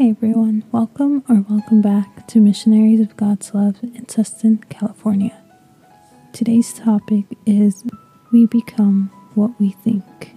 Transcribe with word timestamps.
Hey 0.00 0.12
everyone, 0.12 0.64
welcome 0.72 1.22
or 1.28 1.44
welcome 1.46 1.82
back 1.82 2.26
to 2.28 2.40
Missionaries 2.40 3.00
of 3.00 3.18
God's 3.18 3.52
Love 3.52 3.82
in 3.82 4.06
Tustin, 4.06 4.66
California. 4.70 5.36
Today's 6.32 6.72
topic 6.72 7.26
is 7.44 7.84
We 8.32 8.46
Become 8.46 9.10
What 9.34 9.60
We 9.60 9.72
Think. 9.72 10.34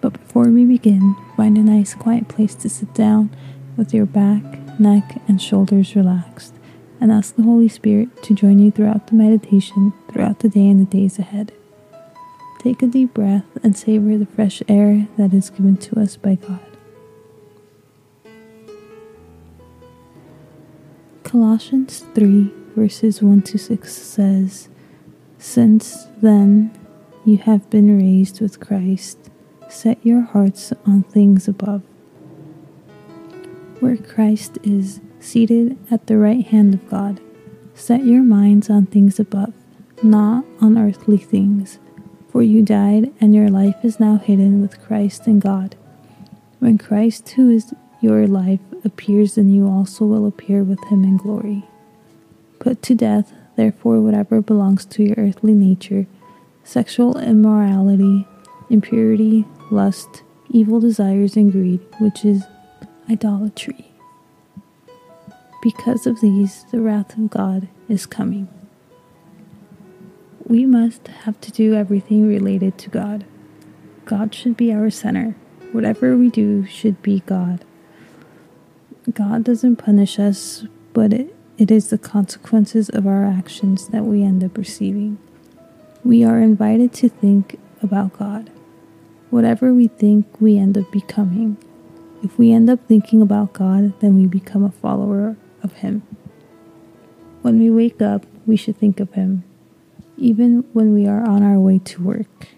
But 0.00 0.12
before 0.12 0.44
we 0.44 0.64
begin, 0.64 1.16
find 1.36 1.58
a 1.58 1.62
nice 1.64 1.94
quiet 1.94 2.28
place 2.28 2.54
to 2.54 2.68
sit 2.68 2.94
down 2.94 3.34
with 3.76 3.92
your 3.92 4.06
back, 4.06 4.78
neck, 4.78 5.20
and 5.26 5.42
shoulders 5.42 5.96
relaxed 5.96 6.54
and 7.00 7.10
ask 7.10 7.34
the 7.34 7.42
Holy 7.42 7.68
Spirit 7.68 8.22
to 8.22 8.32
join 8.32 8.60
you 8.60 8.70
throughout 8.70 9.08
the 9.08 9.16
meditation 9.16 9.92
throughout 10.08 10.38
the 10.38 10.48
day 10.48 10.68
and 10.68 10.80
the 10.80 10.98
days 10.98 11.18
ahead. 11.18 11.52
Take 12.60 12.80
a 12.80 12.86
deep 12.86 13.12
breath 13.12 13.58
and 13.64 13.76
savor 13.76 14.16
the 14.16 14.24
fresh 14.24 14.62
air 14.68 15.08
that 15.16 15.34
is 15.34 15.50
given 15.50 15.76
to 15.78 15.98
us 15.98 16.16
by 16.16 16.36
God. 16.36 16.73
Colossians 21.34 22.04
3, 22.14 22.48
verses 22.76 23.20
1 23.20 23.42
to 23.42 23.58
6 23.58 23.92
says, 23.92 24.68
Since 25.36 26.06
then 26.22 26.70
you 27.24 27.38
have 27.38 27.68
been 27.70 27.98
raised 27.98 28.40
with 28.40 28.60
Christ, 28.60 29.18
set 29.68 29.98
your 30.06 30.20
hearts 30.20 30.72
on 30.86 31.02
things 31.02 31.48
above, 31.48 31.82
where 33.80 33.96
Christ 33.96 34.58
is 34.62 35.00
seated 35.18 35.76
at 35.90 36.06
the 36.06 36.18
right 36.18 36.46
hand 36.46 36.72
of 36.72 36.88
God. 36.88 37.20
Set 37.74 38.04
your 38.04 38.22
minds 38.22 38.70
on 38.70 38.86
things 38.86 39.18
above, 39.18 39.54
not 40.04 40.44
on 40.60 40.78
earthly 40.78 41.18
things, 41.18 41.80
for 42.28 42.44
you 42.44 42.62
died, 42.62 43.12
and 43.20 43.34
your 43.34 43.48
life 43.48 43.84
is 43.84 43.98
now 43.98 44.18
hidden 44.18 44.62
with 44.62 44.80
Christ 44.80 45.26
in 45.26 45.40
God. 45.40 45.74
When 46.60 46.78
Christ, 46.78 47.30
who 47.30 47.50
is 47.50 47.74
your 48.04 48.26
life 48.26 48.60
appears, 48.84 49.36
then 49.36 49.48
you 49.48 49.66
also 49.66 50.04
will 50.04 50.26
appear 50.26 50.62
with 50.62 50.82
him 50.84 51.04
in 51.04 51.16
glory. 51.16 51.64
Put 52.58 52.82
to 52.82 52.94
death, 52.94 53.32
therefore, 53.56 54.02
whatever 54.02 54.42
belongs 54.42 54.84
to 54.86 55.02
your 55.02 55.16
earthly 55.16 55.54
nature 55.54 56.06
sexual 56.66 57.18
immorality, 57.18 58.26
impurity, 58.70 59.44
lust, 59.70 60.22
evil 60.50 60.80
desires, 60.80 61.36
and 61.36 61.50
greed, 61.50 61.80
which 61.98 62.24
is 62.24 62.44
idolatry. 63.10 63.90
Because 65.62 66.06
of 66.06 66.20
these, 66.20 66.64
the 66.72 66.80
wrath 66.80 67.16
of 67.16 67.30
God 67.30 67.68
is 67.88 68.06
coming. 68.06 68.48
We 70.46 70.66
must 70.66 71.08
have 71.08 71.40
to 71.42 71.50
do 71.50 71.74
everything 71.74 72.28
related 72.28 72.76
to 72.78 72.90
God. 72.90 73.24
God 74.04 74.34
should 74.34 74.56
be 74.58 74.72
our 74.72 74.90
center. 74.90 75.36
Whatever 75.72 76.16
we 76.16 76.28
do 76.28 76.66
should 76.66 77.02
be 77.02 77.20
God. 77.20 77.64
God 79.12 79.44
doesn't 79.44 79.76
punish 79.76 80.18
us, 80.18 80.64
but 80.94 81.12
it, 81.12 81.36
it 81.58 81.70
is 81.70 81.90
the 81.90 81.98
consequences 81.98 82.88
of 82.88 83.06
our 83.06 83.26
actions 83.26 83.88
that 83.88 84.04
we 84.04 84.22
end 84.22 84.42
up 84.42 84.56
receiving. 84.56 85.18
We 86.02 86.24
are 86.24 86.40
invited 86.40 86.92
to 86.94 87.10
think 87.10 87.58
about 87.82 88.18
God. 88.18 88.50
Whatever 89.28 89.74
we 89.74 89.88
think, 89.88 90.26
we 90.40 90.56
end 90.56 90.78
up 90.78 90.90
becoming. 90.90 91.58
If 92.22 92.38
we 92.38 92.52
end 92.52 92.70
up 92.70 92.80
thinking 92.88 93.20
about 93.20 93.52
God, 93.52 93.92
then 94.00 94.16
we 94.16 94.26
become 94.26 94.64
a 94.64 94.70
follower 94.70 95.36
of 95.62 95.74
Him. 95.74 96.02
When 97.42 97.58
we 97.58 97.70
wake 97.70 98.00
up, 98.00 98.24
we 98.46 98.56
should 98.56 98.78
think 98.78 99.00
of 99.00 99.12
Him, 99.12 99.44
even 100.16 100.64
when 100.72 100.94
we 100.94 101.06
are 101.06 101.22
on 101.26 101.42
our 101.42 101.58
way 101.58 101.78
to 101.80 102.02
work. 102.02 102.48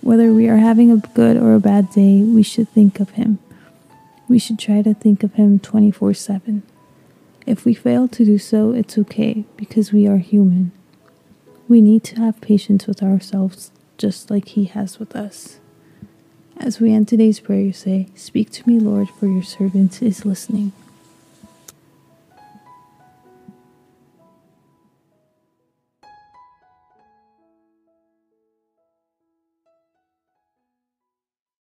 Whether 0.00 0.32
we 0.32 0.48
are 0.48 0.56
having 0.56 0.90
a 0.90 0.96
good 0.96 1.36
or 1.36 1.54
a 1.54 1.60
bad 1.60 1.90
day, 1.90 2.22
we 2.22 2.42
should 2.42 2.70
think 2.70 3.00
of 3.00 3.10
Him. 3.10 3.38
We 4.32 4.38
should 4.38 4.58
try 4.58 4.80
to 4.80 4.94
think 4.94 5.22
of 5.22 5.34
Him 5.34 5.58
24 5.58 6.14
7. 6.14 6.62
If 7.44 7.66
we 7.66 7.74
fail 7.74 8.08
to 8.08 8.24
do 8.24 8.38
so, 8.38 8.72
it's 8.72 8.96
okay 8.96 9.44
because 9.58 9.92
we 9.92 10.06
are 10.06 10.16
human. 10.16 10.72
We 11.68 11.82
need 11.82 12.02
to 12.04 12.16
have 12.16 12.40
patience 12.40 12.86
with 12.86 13.02
ourselves 13.02 13.72
just 13.98 14.30
like 14.30 14.48
He 14.48 14.64
has 14.64 14.98
with 14.98 15.14
us. 15.14 15.60
As 16.56 16.80
we 16.80 16.94
end 16.94 17.08
today's 17.08 17.40
prayer, 17.40 17.74
say, 17.74 18.06
Speak 18.14 18.48
to 18.52 18.66
me, 18.66 18.78
Lord, 18.80 19.10
for 19.10 19.26
your 19.26 19.42
servant 19.42 20.00
is 20.02 20.24
listening. 20.24 20.72